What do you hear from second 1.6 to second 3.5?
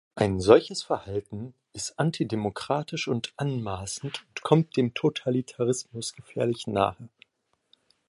ist antidemokratisch und